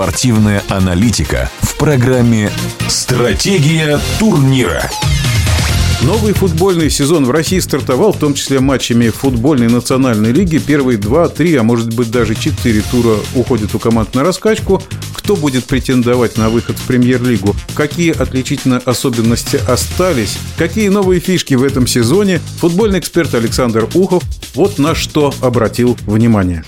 [0.00, 2.50] Спортивная аналитика в программе
[2.88, 4.90] «Стратегия турнира».
[6.00, 10.56] Новый футбольный сезон в России стартовал, в том числе матчами футбольной национальной лиги.
[10.56, 14.82] Первые два, три, а может быть даже четыре тура уходят у команд на раскачку.
[15.12, 17.54] Кто будет претендовать на выход в премьер-лигу?
[17.74, 20.38] Какие отличительные особенности остались?
[20.56, 22.40] Какие новые фишки в этом сезоне?
[22.60, 24.22] Футбольный эксперт Александр Ухов
[24.54, 26.64] вот на что обратил внимание.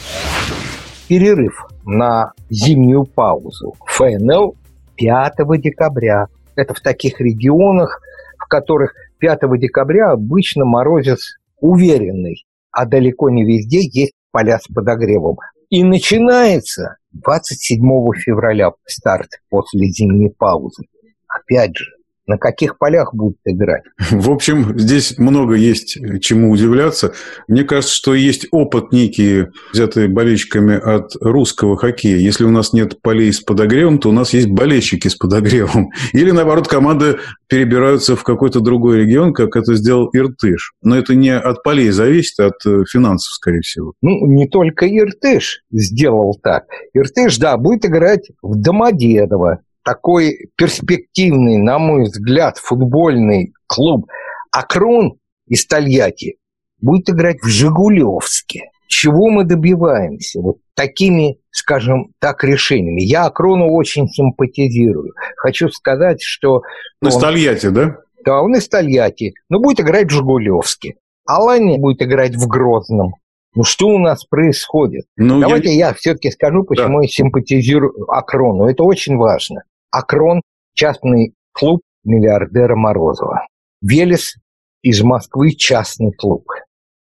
[1.08, 4.57] Перерыв на зимнюю паузу ФНЛ
[4.96, 6.27] 5 декабря.
[6.54, 8.00] Это в таких регионах,
[8.39, 15.39] в которых 5 декабря обычно морозец уверенный, а далеко не везде есть поля с подогревом.
[15.71, 17.81] И начинается 27
[18.17, 20.85] февраля старт после зимней паузы.
[21.26, 21.87] Опять же,
[22.26, 23.82] на каких полях будут играть.
[24.11, 27.12] В общем, здесь много есть чему удивляться.
[27.48, 32.19] Мне кажется, что есть опыт некий, взятый болельщиками от русского хоккея.
[32.19, 35.91] Если у нас нет полей с подогревом, то у нас есть болельщики с подогревом.
[36.12, 40.73] Или, наоборот, команды перебираются в какой-то другой регион, как это сделал Иртыш.
[40.83, 43.95] Но это не от полей зависит, а от э, финансов, скорее всего.
[44.00, 46.65] Ну, не только Иртыш сделал так.
[46.95, 54.06] Иртыш, да, будет играть в Домодедово, такой перспективный, на мой взгляд, футбольный клуб
[54.50, 56.36] Акрон из Тольятти
[56.80, 58.70] будет играть в Жигулевске.
[58.88, 60.41] Чего мы добиваемся?
[60.41, 63.00] Вот такими, скажем так, решениями.
[63.00, 65.12] Я Акрону очень симпатизирую.
[65.36, 66.62] Хочу сказать, что...
[67.00, 67.97] Он из Тольятти, да?
[68.25, 69.33] Да, он из Тольятти.
[69.48, 70.97] Но будет играть в Жигулевске.
[71.27, 73.14] Алани будет играть в Грозном.
[73.55, 75.05] Ну что у нас происходит?
[75.16, 77.03] Ну, Давайте я, я все-таки скажу, почему да.
[77.03, 78.66] я симпатизирую Акрону.
[78.66, 79.62] Это очень важно.
[79.93, 80.41] Акрон–
[80.75, 83.47] частный клуб миллиардера Морозова.
[83.83, 84.37] Велес
[84.81, 86.49] из Москвы– частный клуб.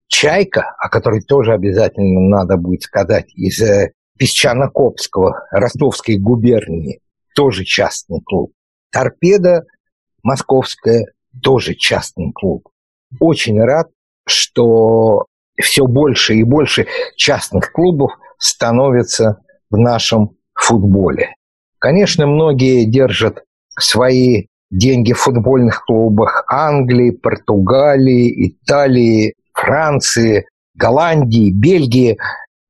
[0.07, 6.99] Чайка, о которой тоже обязательно надо будет сказать, из э, Песчано-Копского, Ростовской губернии,
[7.33, 8.51] тоже частный клуб.
[8.91, 9.63] Торпеда
[10.21, 11.05] Московская,
[11.41, 12.67] тоже частный клуб.
[13.19, 13.89] Очень рад,
[14.27, 15.27] что
[15.59, 21.35] все больше и больше частных клубов становится в нашем футболе.
[21.85, 23.43] Конечно, многие держат
[23.77, 32.17] свои деньги в футбольных клубах Англии, Португалии, Италии, Франции, Голландии, Бельгии.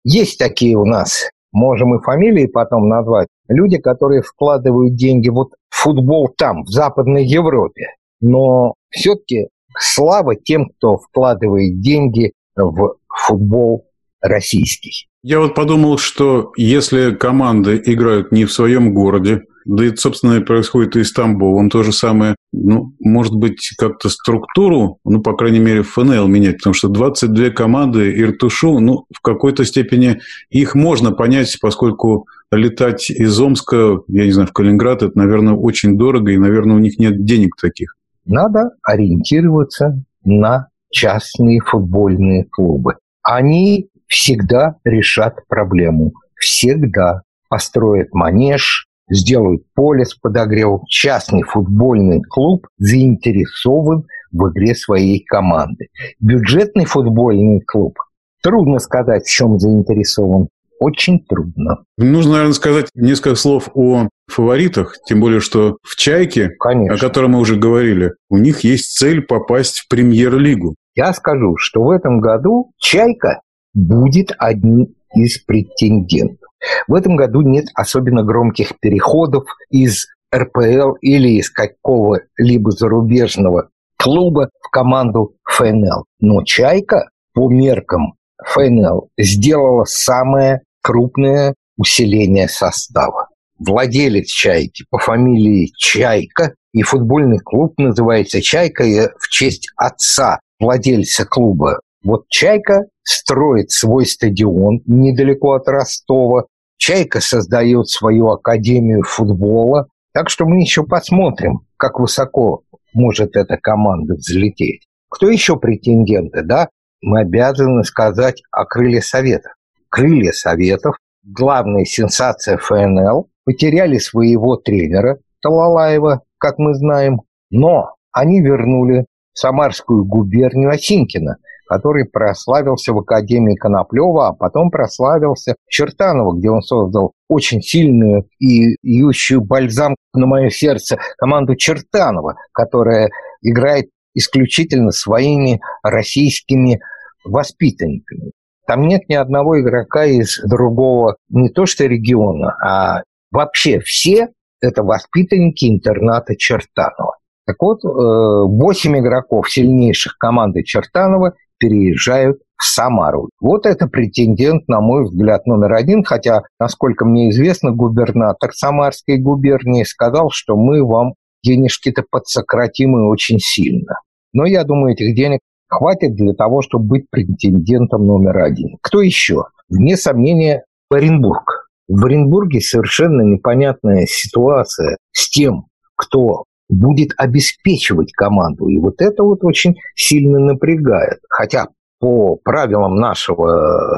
[0.03, 5.83] Есть такие у нас, можем и фамилии потом назвать, люди, которые вкладывают деньги вот в
[5.83, 7.91] футбол там, в Западной Европе.
[8.19, 9.47] Но все-таки
[9.79, 13.87] слава тем, кто вкладывает деньги в футбол
[14.19, 15.07] российский.
[15.27, 20.95] Я вот подумал, что если команды играют не в своем городе, да и, собственно, происходит
[20.97, 25.81] и с Тамбовом то же самое, ну, может быть, как-то структуру, ну, по крайней мере,
[25.81, 30.19] ФНЛ менять, потому что 22 команды Иртушу, ну, в какой-то степени
[30.51, 35.97] их можно понять, поскольку летать из Омска, я не знаю, в Калининград, это, наверное, очень
[35.97, 37.95] дорого, и, наверное, у них нет денег таких.
[38.27, 42.97] Надо ориентироваться на частные футбольные клубы.
[43.23, 46.13] Они всегда решат проблему.
[46.35, 50.81] Всегда построят манеж, сделают поле с подогревом.
[50.87, 55.87] Частный футбольный клуб заинтересован в игре своей команды.
[56.19, 57.97] Бюджетный футбольный клуб,
[58.41, 60.49] трудно сказать, в чем заинтересован.
[60.79, 61.83] Очень трудно.
[61.97, 66.95] Нужно, наверное, сказать несколько слов о фаворитах, тем более, что в «Чайке», Конечно.
[66.95, 70.75] о котором мы уже говорили, у них есть цель попасть в премьер-лигу.
[70.95, 73.41] Я скажу, что в этом году «Чайка»
[73.75, 76.49] будет одним из претендентов.
[76.87, 84.69] В этом году нет особенно громких переходов из РПЛ или из какого-либо зарубежного клуба в
[84.69, 86.05] команду ФНЛ.
[86.19, 93.29] Но «Чайка» по меркам ФНЛ сделала самое крупное усиление состава.
[93.57, 98.83] Владелец «Чайки» по фамилии Чайка, и футбольный клуб называется «Чайка»
[99.17, 101.79] в честь отца владельца клуба.
[102.05, 106.45] Вот «Чайка» строит свой стадион недалеко от Ростова.
[106.77, 109.87] «Чайка» создает свою академию футбола.
[110.13, 112.61] Так что мы еще посмотрим, как высоко
[112.93, 114.85] может эта команда взлететь.
[115.09, 116.69] Кто еще претенденты, да?
[117.01, 119.53] Мы обязаны сказать о крылья Советов.
[119.89, 129.05] Крылья Советов, главная сенсация ФНЛ, потеряли своего тренера Талалаева, как мы знаем, но они вернули
[129.33, 131.37] Самарскую губернию Осинкина,
[131.67, 138.27] который прославился в Академии Коноплева, а потом прославился в Чертаново, где он создал очень сильную
[138.39, 143.09] и ющую бальзам на мое сердце команду Чертанова, которая
[143.41, 146.79] играет исключительно своими российскими
[147.25, 148.31] воспитанниками.
[148.67, 153.01] Там нет ни одного игрока из другого, не то что региона, а
[153.35, 154.29] Вообще все
[154.61, 157.17] это воспитанники интерната Чертанова.
[157.45, 163.29] Так вот, 8 э, игроков сильнейших команды Чертанова переезжают в Самару.
[163.39, 169.83] Вот это претендент, на мой взгляд, номер один, хотя, насколько мне известно, губернатор Самарской губернии
[169.83, 171.13] сказал, что мы вам
[171.43, 173.99] денежки-то подсократим и очень сильно.
[174.33, 178.77] Но я думаю, этих денег хватит для того, чтобы быть претендентом номер один.
[178.81, 179.45] Кто еще?
[179.69, 181.69] Вне сомнения, Оренбург.
[181.87, 185.65] В Оренбурге совершенно непонятная ситуация с тем,
[185.95, 188.67] кто будет обеспечивать команду.
[188.67, 191.19] И вот это вот очень сильно напрягает.
[191.29, 191.67] Хотя
[191.99, 193.97] по правилам нашего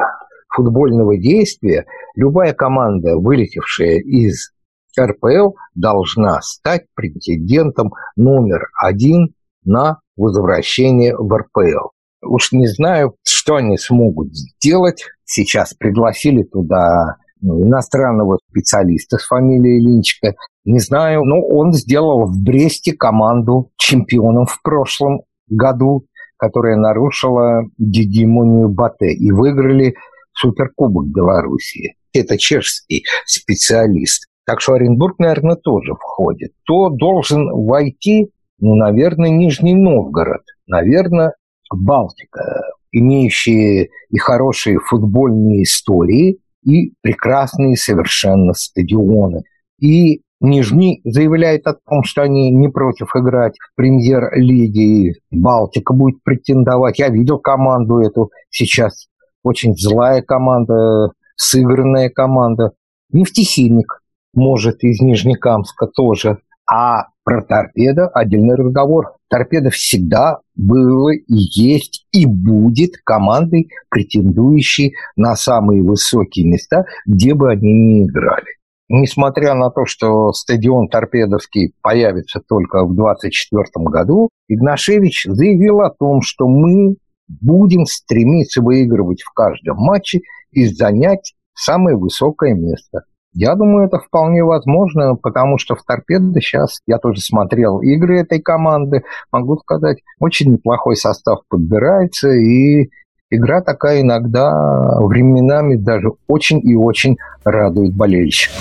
[0.49, 1.85] футбольного действия
[2.15, 4.51] любая команда, вылетевшая из
[4.99, 11.89] РПЛ, должна стать претендентом номер один на возвращение в РПЛ.
[12.23, 15.05] Уж не знаю, что они смогут сделать.
[15.23, 20.35] Сейчас пригласили туда иностранного специалиста с фамилией Линчка.
[20.65, 26.05] Не знаю, но он сделал в Бресте команду чемпионом в прошлом году,
[26.37, 29.95] которая нарушила гегемонию Бате и выиграли
[30.33, 31.95] Суперкубок Белоруссии.
[32.13, 34.27] Это чешский специалист.
[34.45, 36.51] Так что Оренбург, наверное, тоже входит.
[36.63, 38.31] Кто должен войти?
[38.59, 40.43] Ну, наверное, Нижний Новгород.
[40.67, 41.33] Наверное,
[41.69, 42.61] Балтика,
[42.91, 49.43] имеющие и хорошие футбольные истории, и прекрасные совершенно стадионы.
[49.79, 55.15] И Нижний заявляет о том, что они не против играть в премьер-лиге.
[55.31, 56.99] Балтика будет претендовать.
[56.99, 59.07] Я видел команду эту сейчас.
[59.43, 62.73] Очень злая команда, сыгранная команда.
[63.11, 64.01] Нефтехимик
[64.33, 66.39] может из Нижнекамска тоже.
[66.69, 69.17] А про торпедо отдельный разговор.
[69.29, 77.73] Торпедо всегда было есть и будет командой, претендующей на самые высокие места, где бы они
[77.73, 78.45] ни играли.
[78.87, 86.21] Несмотря на то, что стадион Торпедовский появится только в 2024 году, Игнашевич заявил о том,
[86.21, 86.95] что мы
[87.27, 90.21] будем стремиться выигрывать в каждом матче
[90.51, 93.03] и занять самое высокое место.
[93.39, 98.41] Я думаю, это вполне возможно, потому что в «Торпедо» сейчас, я тоже смотрел игры этой
[98.41, 102.89] команды, могу сказать, очень неплохой состав подбирается, и
[103.29, 108.55] игра такая иногда временами даже очень и очень радует болельщиков.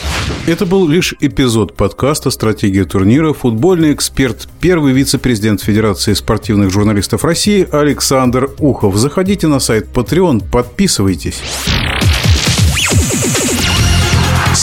[0.46, 3.32] Это был лишь эпизод подкаста «Стратегия турнира».
[3.32, 8.96] Футбольный эксперт, первый вице-президент Федерации спортивных журналистов России Александр Ухов.
[8.96, 11.40] Заходите на сайт Patreon, подписывайтесь.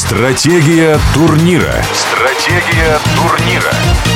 [0.06, 1.82] Стратегия турнира.
[1.94, 4.13] Стратегия турнира.